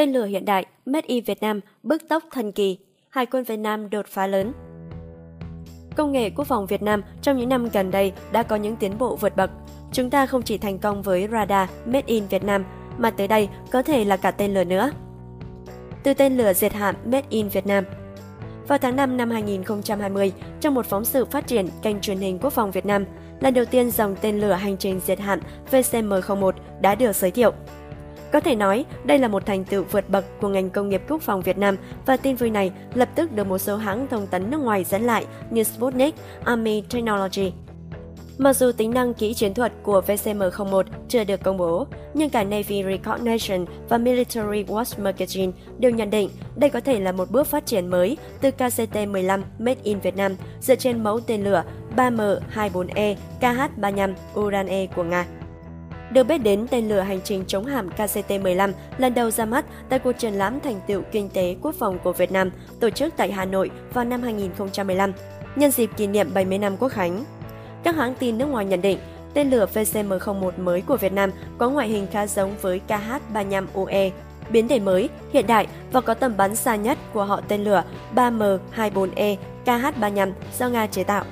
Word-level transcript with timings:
Tên 0.00 0.12
lửa 0.12 0.24
hiện 0.24 0.44
đại 0.44 0.66
Made 0.86 1.06
in 1.06 1.24
Việt 1.24 1.42
Nam 1.42 1.60
bức 1.82 2.08
tốc 2.08 2.24
thần 2.32 2.52
kỳ, 2.52 2.78
Hải 3.08 3.26
quân 3.26 3.44
Việt 3.44 3.56
Nam 3.56 3.90
đột 3.90 4.06
phá 4.06 4.26
lớn. 4.26 4.52
Công 5.96 6.12
nghệ 6.12 6.30
quốc 6.30 6.44
phòng 6.44 6.66
Việt 6.66 6.82
Nam 6.82 7.02
trong 7.22 7.36
những 7.36 7.48
năm 7.48 7.68
gần 7.72 7.90
đây 7.90 8.12
đã 8.32 8.42
có 8.42 8.56
những 8.56 8.76
tiến 8.76 8.98
bộ 8.98 9.16
vượt 9.16 9.36
bậc. 9.36 9.50
Chúng 9.92 10.10
ta 10.10 10.26
không 10.26 10.42
chỉ 10.42 10.58
thành 10.58 10.78
công 10.78 11.02
với 11.02 11.28
radar 11.32 11.70
Made 11.84 12.02
in 12.06 12.26
Việt 12.26 12.44
Nam, 12.44 12.64
mà 12.98 13.10
tới 13.10 13.28
đây 13.28 13.48
có 13.72 13.82
thể 13.82 14.04
là 14.04 14.16
cả 14.16 14.30
tên 14.30 14.54
lửa 14.54 14.64
nữa. 14.64 14.90
Từ 16.02 16.14
tên 16.14 16.36
lửa 16.36 16.52
diệt 16.52 16.72
hạm 16.72 16.94
Made 17.04 17.26
in 17.28 17.48
Việt 17.48 17.66
Nam 17.66 17.84
vào 18.68 18.78
tháng 18.78 18.96
5 18.96 19.16
năm 19.16 19.30
2020, 19.30 20.32
trong 20.60 20.74
một 20.74 20.86
phóng 20.86 21.04
sự 21.04 21.24
phát 21.24 21.46
triển 21.46 21.68
kênh 21.82 22.00
truyền 22.00 22.18
hình 22.18 22.38
Quốc 22.38 22.52
phòng 22.52 22.70
Việt 22.70 22.86
Nam, 22.86 23.04
lần 23.40 23.54
đầu 23.54 23.64
tiên 23.64 23.90
dòng 23.90 24.16
tên 24.20 24.40
lửa 24.40 24.52
hành 24.52 24.76
trình 24.76 25.00
diệt 25.06 25.20
hạm 25.20 25.40
VCM-01 25.70 26.52
đã 26.80 26.94
được 26.94 27.16
giới 27.16 27.30
thiệu. 27.30 27.52
Có 28.32 28.40
thể 28.40 28.54
nói, 28.54 28.84
đây 29.04 29.18
là 29.18 29.28
một 29.28 29.46
thành 29.46 29.64
tựu 29.64 29.84
vượt 29.90 30.10
bậc 30.10 30.24
của 30.40 30.48
ngành 30.48 30.70
công 30.70 30.88
nghiệp 30.88 31.02
quốc 31.08 31.22
phòng 31.22 31.40
Việt 31.40 31.58
Nam 31.58 31.76
và 32.06 32.16
tin 32.16 32.36
vui 32.36 32.50
này 32.50 32.72
lập 32.94 33.08
tức 33.14 33.32
được 33.32 33.46
một 33.46 33.58
số 33.58 33.76
hãng 33.76 34.06
thông 34.10 34.26
tấn 34.26 34.50
nước 34.50 34.58
ngoài 34.58 34.84
dẫn 34.84 35.02
lại 35.02 35.26
như 35.50 35.62
Sputnik, 35.62 36.14
Army 36.44 36.82
Technology. 36.90 37.52
Mặc 38.38 38.52
dù 38.52 38.72
tính 38.72 38.90
năng 38.90 39.14
kỹ 39.14 39.34
chiến 39.34 39.54
thuật 39.54 39.72
của 39.82 40.02
VCM-01 40.06 40.82
chưa 41.08 41.24
được 41.24 41.42
công 41.42 41.56
bố, 41.56 41.86
nhưng 42.14 42.30
cả 42.30 42.44
Navy 42.44 42.82
Recognition 42.84 43.64
và 43.88 43.98
Military 43.98 44.64
Watch 44.64 45.02
Magazine 45.02 45.52
đều 45.78 45.90
nhận 45.90 46.10
định 46.10 46.30
đây 46.56 46.70
có 46.70 46.80
thể 46.80 47.00
là 47.00 47.12
một 47.12 47.30
bước 47.30 47.46
phát 47.46 47.66
triển 47.66 47.86
mới 47.86 48.16
từ 48.40 48.50
KCT-15 48.58 49.42
Made 49.58 49.80
in 49.82 50.00
Việt 50.00 50.16
Nam 50.16 50.36
dựa 50.60 50.76
trên 50.76 51.04
mẫu 51.04 51.20
tên 51.20 51.44
lửa 51.44 51.64
3M24E 51.96 53.14
KH-35 53.40 54.14
Uran-E 54.34 54.86
của 54.86 55.04
Nga. 55.04 55.26
Được 56.10 56.24
biết 56.24 56.38
đến 56.38 56.66
tên 56.70 56.88
lửa 56.88 57.00
hành 57.00 57.20
trình 57.24 57.44
chống 57.46 57.64
hạm 57.64 57.88
KCT-15 57.96 58.72
lần 58.98 59.14
đầu 59.14 59.30
ra 59.30 59.44
mắt 59.44 59.64
tại 59.88 59.98
cuộc 59.98 60.12
triển 60.12 60.32
lãm 60.32 60.60
thành 60.60 60.80
tựu 60.86 61.02
kinh 61.12 61.28
tế 61.28 61.56
quốc 61.62 61.74
phòng 61.78 61.98
của 62.04 62.12
Việt 62.12 62.32
Nam 62.32 62.50
tổ 62.80 62.90
chức 62.90 63.14
tại 63.16 63.32
Hà 63.32 63.44
Nội 63.44 63.70
vào 63.92 64.04
năm 64.04 64.22
2015, 64.22 65.12
nhân 65.56 65.70
dịp 65.70 65.90
kỷ 65.96 66.06
niệm 66.06 66.30
70 66.34 66.58
năm 66.58 66.76
Quốc 66.76 66.88
khánh. 66.88 67.24
Các 67.82 67.96
hãng 67.96 68.14
tin 68.14 68.38
nước 68.38 68.46
ngoài 68.46 68.64
nhận 68.64 68.82
định, 68.82 68.98
tên 69.34 69.50
lửa 69.50 69.66
VCM-01 69.74 70.50
mới 70.56 70.80
của 70.80 70.96
Việt 70.96 71.12
Nam 71.12 71.30
có 71.58 71.70
ngoại 71.70 71.88
hình 71.88 72.06
khá 72.12 72.26
giống 72.26 72.54
với 72.60 72.80
KH-35UE, 72.88 74.10
biến 74.50 74.68
thể 74.68 74.78
mới, 74.78 75.08
hiện 75.32 75.46
đại 75.46 75.66
và 75.92 76.00
có 76.00 76.14
tầm 76.14 76.36
bắn 76.36 76.56
xa 76.56 76.76
nhất 76.76 76.98
của 77.12 77.24
họ 77.24 77.40
tên 77.48 77.64
lửa 77.64 77.84
3M24E 78.14 79.36
KH-35 79.64 80.32
do 80.58 80.68
Nga 80.68 80.86
chế 80.86 81.04
tạo. 81.04 81.24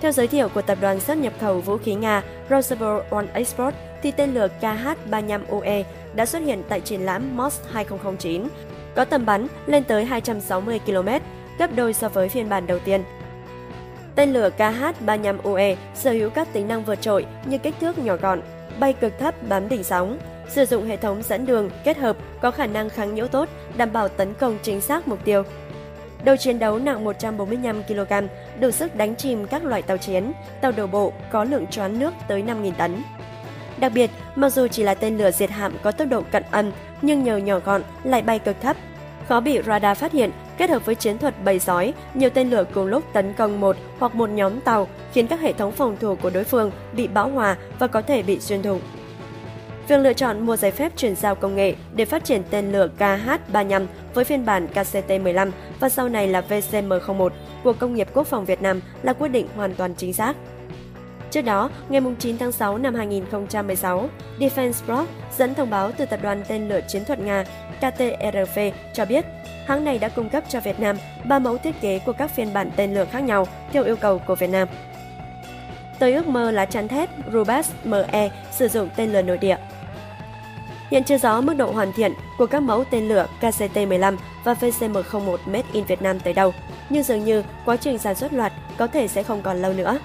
Theo 0.00 0.12
giới 0.12 0.26
thiệu 0.26 0.48
của 0.48 0.62
tập 0.62 0.78
đoàn 0.80 1.00
xuất 1.00 1.18
nhập 1.18 1.32
khẩu 1.40 1.60
vũ 1.60 1.76
khí 1.76 1.94
Nga 1.94 2.22
Rosabow 2.48 3.02
on 3.10 3.26
Export, 3.32 3.74
thì 4.02 4.10
tên 4.10 4.34
lửa 4.34 4.48
KH-35UE 4.60 5.84
đã 6.14 6.26
xuất 6.26 6.38
hiện 6.38 6.62
tại 6.68 6.80
triển 6.80 7.00
lãm 7.00 7.36
MOS 7.36 7.60
2009, 7.72 8.48
có 8.94 9.04
tầm 9.04 9.26
bắn 9.26 9.46
lên 9.66 9.84
tới 9.84 10.04
260 10.04 10.80
km, 10.86 11.08
gấp 11.58 11.76
đôi 11.76 11.92
so 11.92 12.08
với 12.08 12.28
phiên 12.28 12.48
bản 12.48 12.66
đầu 12.66 12.78
tiên. 12.78 13.04
Tên 14.14 14.32
lửa 14.32 14.50
KH-35UE 14.58 15.76
sở 15.94 16.12
hữu 16.12 16.30
các 16.30 16.52
tính 16.52 16.68
năng 16.68 16.84
vượt 16.84 17.00
trội 17.00 17.26
như 17.44 17.58
kích 17.58 17.74
thước 17.80 17.98
nhỏ 17.98 18.16
gọn, 18.16 18.40
bay 18.80 18.92
cực 18.92 19.18
thấp 19.18 19.34
bám 19.48 19.68
đỉnh 19.68 19.84
sóng, 19.84 20.18
sử 20.48 20.64
dụng 20.64 20.86
hệ 20.86 20.96
thống 20.96 21.22
dẫn 21.22 21.46
đường 21.46 21.70
kết 21.84 21.98
hợp 21.98 22.16
có 22.40 22.50
khả 22.50 22.66
năng 22.66 22.90
kháng 22.90 23.14
nhiễu 23.14 23.26
tốt, 23.26 23.48
đảm 23.76 23.92
bảo 23.92 24.08
tấn 24.08 24.34
công 24.34 24.58
chính 24.62 24.80
xác 24.80 25.08
mục 25.08 25.24
tiêu. 25.24 25.42
Đầu 26.24 26.36
chiến 26.36 26.58
đấu 26.58 26.78
nặng 26.78 27.04
145 27.04 27.82
kg, 27.82 28.12
đủ 28.60 28.70
sức 28.70 28.96
đánh 28.96 29.16
chìm 29.16 29.46
các 29.46 29.64
loại 29.64 29.82
tàu 29.82 29.96
chiến, 29.96 30.32
tàu 30.60 30.72
đổ 30.72 30.86
bộ 30.86 31.12
có 31.30 31.44
lượng 31.44 31.66
choán 31.66 31.98
nước 31.98 32.14
tới 32.28 32.42
5.000 32.42 32.72
tấn. 32.72 33.02
Đặc 33.80 33.92
biệt, 33.94 34.10
mặc 34.34 34.50
dù 34.50 34.66
chỉ 34.68 34.82
là 34.82 34.94
tên 34.94 35.18
lửa 35.18 35.30
diệt 35.30 35.50
hạm 35.50 35.72
có 35.82 35.92
tốc 35.92 36.08
độ 36.08 36.22
cận 36.30 36.42
âm, 36.50 36.70
nhưng 37.02 37.24
nhờ 37.24 37.36
nhỏ 37.36 37.58
gọn 37.58 37.82
lại 38.04 38.22
bay 38.22 38.38
cực 38.38 38.60
thấp, 38.60 38.76
khó 39.28 39.40
bị 39.40 39.58
radar 39.66 39.98
phát 39.98 40.12
hiện 40.12 40.30
kết 40.58 40.70
hợp 40.70 40.86
với 40.86 40.94
chiến 40.94 41.18
thuật 41.18 41.34
bầy 41.44 41.58
sói, 41.58 41.94
nhiều 42.14 42.30
tên 42.30 42.50
lửa 42.50 42.64
cùng 42.74 42.86
lúc 42.86 43.04
tấn 43.12 43.32
công 43.32 43.60
một 43.60 43.76
hoặc 43.98 44.14
một 44.14 44.30
nhóm 44.30 44.60
tàu 44.60 44.88
khiến 45.12 45.26
các 45.26 45.40
hệ 45.40 45.52
thống 45.52 45.72
phòng 45.72 45.96
thủ 46.00 46.16
của 46.22 46.30
đối 46.30 46.44
phương 46.44 46.70
bị 46.92 47.08
bão 47.08 47.28
hòa 47.28 47.56
và 47.78 47.86
có 47.86 48.02
thể 48.02 48.22
bị 48.22 48.40
xuyên 48.40 48.62
thủng. 48.62 48.80
Việc 49.88 50.00
lựa 50.00 50.12
chọn 50.12 50.46
mua 50.46 50.56
giấy 50.56 50.70
phép 50.70 50.92
chuyển 50.96 51.16
giao 51.16 51.34
công 51.34 51.56
nghệ 51.56 51.74
để 51.94 52.04
phát 52.04 52.24
triển 52.24 52.42
tên 52.50 52.72
lửa 52.72 52.88
KH-35 52.98 53.86
với 54.14 54.24
phiên 54.24 54.44
bản 54.44 54.68
KCT-15 54.74 55.50
và 55.80 55.88
sau 55.88 56.08
này 56.08 56.28
là 56.28 56.42
VCM-01 56.48 57.28
của 57.64 57.72
Công 57.72 57.94
nghiệp 57.94 58.08
Quốc 58.14 58.26
phòng 58.26 58.44
Việt 58.44 58.62
Nam 58.62 58.80
là 59.02 59.12
quyết 59.12 59.28
định 59.28 59.46
hoàn 59.56 59.74
toàn 59.74 59.94
chính 59.94 60.12
xác. 60.12 60.36
Trước 61.30 61.42
đó, 61.42 61.70
ngày 61.88 62.00
9 62.18 62.38
tháng 62.38 62.52
6 62.52 62.78
năm 62.78 62.94
2016, 62.94 64.08
Defense 64.38 64.86
Blog 64.86 65.06
dẫn 65.38 65.54
thông 65.54 65.70
báo 65.70 65.92
từ 65.92 66.06
tập 66.06 66.20
đoàn 66.22 66.42
tên 66.48 66.68
lửa 66.68 66.80
chiến 66.88 67.04
thuật 67.04 67.18
Nga 67.18 67.44
KTRV 67.78 68.58
cho 68.94 69.04
biết 69.04 69.24
hãng 69.66 69.84
này 69.84 69.98
đã 69.98 70.08
cung 70.08 70.28
cấp 70.28 70.44
cho 70.48 70.60
Việt 70.60 70.80
Nam 70.80 70.96
ba 71.28 71.38
mẫu 71.38 71.58
thiết 71.58 71.80
kế 71.80 71.98
của 71.98 72.12
các 72.12 72.30
phiên 72.30 72.52
bản 72.52 72.70
tên 72.76 72.94
lửa 72.94 73.06
khác 73.12 73.20
nhau 73.20 73.46
theo 73.72 73.84
yêu 73.84 73.96
cầu 73.96 74.18
của 74.26 74.34
Việt 74.34 74.50
Nam. 74.50 74.68
Tới 75.98 76.14
ước 76.14 76.26
mơ 76.26 76.50
lá 76.50 76.64
chắn 76.64 76.88
thép 76.88 77.10
Rubas 77.32 77.70
ME 77.84 78.30
sử 78.52 78.68
dụng 78.68 78.88
tên 78.96 79.12
lửa 79.12 79.22
nội 79.22 79.38
địa. 79.38 79.56
Hiện 80.90 81.04
chưa 81.04 81.18
rõ 81.18 81.40
mức 81.40 81.54
độ 81.54 81.70
hoàn 81.70 81.92
thiện 81.92 82.14
của 82.38 82.46
các 82.46 82.62
mẫu 82.62 82.84
tên 82.84 83.08
lửa 83.08 83.26
KCT-15 83.40 84.16
và 84.44 84.54
VCM-01 84.54 85.36
Made 85.46 85.68
in 85.72 85.84
Vietnam 85.84 86.20
tới 86.20 86.32
đâu, 86.32 86.52
nhưng 86.90 87.02
dường 87.02 87.24
như 87.24 87.42
quá 87.64 87.76
trình 87.76 87.98
sản 87.98 88.14
xuất 88.14 88.32
loạt 88.32 88.52
có 88.76 88.86
thể 88.86 89.08
sẽ 89.08 89.22
không 89.22 89.42
còn 89.42 89.62
lâu 89.62 89.72
nữa. 89.72 89.98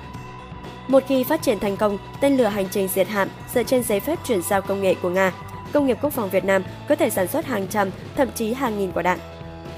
Một 0.88 1.04
khi 1.08 1.24
phát 1.24 1.42
triển 1.42 1.60
thành 1.60 1.78
công, 1.78 1.98
tên 2.20 2.38
lửa 2.38 2.46
hành 2.46 2.66
trình 2.72 2.88
diệt 2.88 3.08
hạm 3.08 3.28
dựa 3.54 3.64
trên 3.64 3.84
giấy 3.84 4.00
phép 4.00 4.20
chuyển 4.24 4.42
giao 4.42 4.62
công 4.62 4.82
nghệ 4.82 4.96
của 5.02 5.10
Nga, 5.10 5.32
công 5.74 5.88
nghiệp 5.88 5.98
quốc 6.02 6.14
phòng 6.14 6.30
Việt 6.30 6.46
Nam 6.46 6.64
có 6.90 6.96
thể 6.96 7.10
sản 7.10 7.28
xuất 7.28 7.46
hàng 7.46 7.68
trăm, 7.68 7.90
thậm 8.16 8.28
chí 8.36 8.54
hàng 8.54 8.80
nghìn 8.80 8.92
quả 8.92 9.04
đạn. 9.04 9.20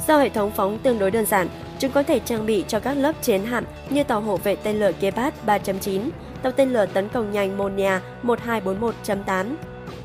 Do 0.08 0.18
hệ 0.18 0.30
thống 0.30 0.52
phóng 0.52 0.78
tương 0.80 1.00
đối 1.00 1.12
đơn 1.12 1.26
giản, 1.26 1.48
chúng 1.80 1.92
có 1.92 2.04
thể 2.04 2.20
trang 2.20 2.46
bị 2.46 2.66
cho 2.68 2.80
các 2.80 2.94
lớp 2.94 3.22
chiến 3.22 3.46
hạm 3.46 3.64
như 3.90 4.04
tàu 4.04 4.22
hộ 4.22 4.38
vệ 4.38 4.56
tên 4.56 4.80
lửa 4.80 4.92
Gepard 5.02 5.38
3.9, 5.46 6.10
tàu 6.42 6.52
tên 6.52 6.74
lửa 6.74 6.86
tấn 6.86 7.10
công 7.10 7.32
nhanh 7.32 7.58
Monia 7.58 8.00
1241.8 8.24 9.46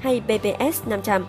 hay 0.00 0.20
BPS 0.20 0.86
500. 0.86 1.26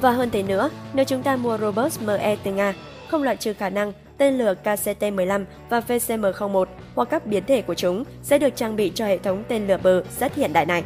Và 0.00 0.10
hơn 0.10 0.30
thế 0.30 0.42
nữa, 0.42 0.70
nếu 0.92 1.04
chúng 1.04 1.22
ta 1.22 1.36
mua 1.36 1.58
Robert 1.58 2.02
ME 2.02 2.36
từ 2.44 2.52
Nga, 2.52 2.74
không 3.08 3.22
loại 3.22 3.36
trừ 3.36 3.52
khả 3.52 3.68
năng 3.70 3.92
tên 4.18 4.38
lửa 4.38 4.54
KCT-15 4.64 5.44
và 5.68 5.82
VCM-01 5.88 6.64
hoặc 6.94 7.08
các 7.10 7.26
biến 7.26 7.44
thể 7.46 7.62
của 7.62 7.74
chúng 7.74 8.04
sẽ 8.22 8.38
được 8.38 8.56
trang 8.56 8.76
bị 8.76 8.92
cho 8.94 9.06
hệ 9.06 9.18
thống 9.18 9.44
tên 9.48 9.66
lửa 9.66 9.78
bờ 9.82 10.02
rất 10.20 10.34
hiện 10.34 10.52
đại 10.52 10.66
này. 10.66 10.82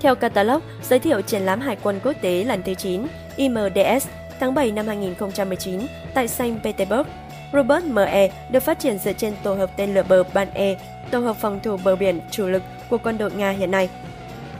Theo 0.00 0.14
catalog 0.14 0.62
giới 0.82 0.98
thiệu 0.98 1.20
triển 1.20 1.42
lãm 1.42 1.60
Hải 1.60 1.76
quân 1.82 2.00
quốc 2.04 2.16
tế 2.22 2.44
lần 2.44 2.62
thứ 2.62 2.74
9 2.74 3.06
IMDS 3.36 4.08
tháng 4.40 4.54
7 4.54 4.72
năm 4.72 4.86
2019 4.86 5.80
tại 6.14 6.28
Saint 6.28 6.62
Petersburg, 6.64 7.08
Robert 7.52 7.84
ME 7.84 8.32
được 8.52 8.60
phát 8.60 8.78
triển 8.78 8.98
dựa 8.98 9.12
trên 9.12 9.34
tổ 9.42 9.54
hợp 9.54 9.70
tên 9.76 9.94
lửa 9.94 10.02
bờ 10.08 10.22
Ban 10.34 10.50
E, 10.54 10.76
tổ 11.10 11.18
hợp 11.18 11.36
phòng 11.40 11.60
thủ 11.62 11.76
bờ 11.84 11.96
biển 11.96 12.20
chủ 12.30 12.46
lực 12.46 12.62
của 12.90 12.98
quân 12.98 13.18
đội 13.18 13.32
Nga 13.32 13.50
hiện 13.50 13.70
nay. 13.70 13.88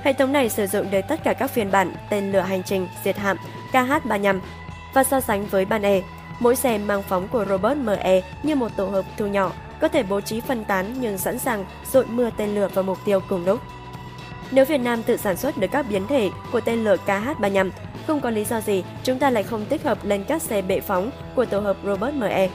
Hệ 0.03 0.13
thống 0.13 0.33
này 0.33 0.49
sử 0.49 0.67
dụng 0.67 0.91
được 0.91 1.01
tất 1.09 1.21
cả 1.25 1.33
các 1.33 1.51
phiên 1.51 1.71
bản 1.71 1.93
tên 2.11 2.33
lửa 2.33 2.41
hành 2.41 2.63
trình 2.63 2.89
diệt 3.05 3.17
hạm 3.19 3.37
KH-35 3.73 4.39
và 4.95 5.05
so 5.05 5.21
sánh 5.21 5.47
với 5.47 5.65
Ban 5.65 5.83
E, 5.83 6.01
mỗi 6.41 6.57
xe 6.57 6.79
mang 6.79 7.03
phóng 7.03 7.29
của 7.29 7.45
Robert 7.49 7.79
ME 7.79 8.23
như 8.43 8.55
một 8.55 8.77
tổ 8.77 8.87
hợp 8.87 9.05
thu 9.17 9.27
nhỏ, 9.27 9.53
có 9.81 9.89
thể 9.89 10.03
bố 10.03 10.21
trí 10.21 10.41
phân 10.41 10.65
tán 10.65 10.95
nhưng 11.01 11.19
sẵn 11.19 11.39
sàng 11.39 11.65
dội 11.93 12.07
mưa 12.07 12.31
tên 12.37 12.55
lửa 12.55 12.69
vào 12.75 12.85
mục 12.85 12.99
tiêu 13.05 13.21
cùng 13.29 13.45
lúc. 13.45 13.61
Nếu 14.51 14.65
Việt 14.65 14.79
Nam 14.79 15.03
tự 15.03 15.17
sản 15.17 15.37
xuất 15.37 15.59
được 15.59 15.67
các 15.71 15.87
biến 15.89 16.07
thể 16.07 16.31
của 16.53 16.61
tên 16.61 16.85
lửa 16.85 16.97
KH-35, 17.07 17.71
không 18.07 18.21
có 18.21 18.31
lý 18.31 18.45
do 18.45 18.61
gì 18.61 18.85
chúng 19.03 19.19
ta 19.19 19.31
lại 19.31 19.43
không 19.43 19.65
tích 19.65 19.83
hợp 19.83 19.99
lên 20.05 20.25
các 20.25 20.43
xe 20.43 20.63
bệ 20.63 20.81
phóng 20.81 21.11
của 21.35 21.45
tổ 21.45 21.61
hợp 21.61 21.77
Robert 21.85 22.15
ME. 22.15 22.49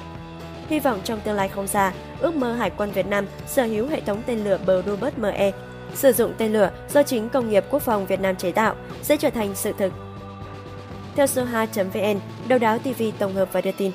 Hy 0.70 0.80
vọng 0.80 1.00
trong 1.04 1.20
tương 1.20 1.36
lai 1.36 1.50
không 1.50 1.68
xa, 1.68 1.92
ước 2.20 2.36
mơ 2.36 2.54
Hải 2.54 2.70
quân 2.70 2.92
Việt 2.92 3.08
Nam 3.08 3.26
sở 3.48 3.64
hữu 3.64 3.88
hệ 3.88 4.02
thống 4.02 4.22
tên 4.26 4.44
lửa 4.44 4.58
bờ 4.66 4.82
Robert 4.82 5.18
ME, 5.18 5.52
sử 5.96 6.12
dụng 6.12 6.34
tên 6.38 6.54
lửa 6.54 6.72
do 6.90 7.04
chính 7.04 7.30
công 7.30 7.50
nghiệp 7.50 7.66
quốc 7.70 7.82
phòng 7.82 8.06
Việt 8.06 8.20
Nam 8.20 8.36
chế 8.36 8.52
tạo 8.52 8.76
sẽ 9.02 9.18
trở 9.18 9.30
thành 9.30 9.56
sự 9.56 9.74
thực. 9.78 9.94
Theo 11.16 11.28
soha.vn, 11.28 12.20
đầu 12.48 12.60
đáo 12.60 12.80
TV 12.80 13.04
tổng 13.20 13.34
hợp 13.34 13.50
và 13.52 13.62
đưa 13.62 13.72
tin. 13.72 13.92